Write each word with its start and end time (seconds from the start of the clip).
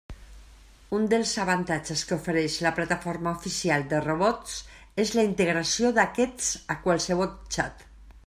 Un 0.99 1.03
dels 1.09 1.33
avantatges 1.43 2.01
que 2.11 2.15
ofereix 2.21 2.55
la 2.67 2.71
plataforma 2.79 3.33
oficial 3.41 3.85
de 3.91 3.99
robots 4.07 4.55
és 5.05 5.11
la 5.19 5.27
integració 5.29 5.93
d'aquests 5.99 6.49
a 6.77 6.81
qualsevol 6.87 7.31
xat. 7.59 7.85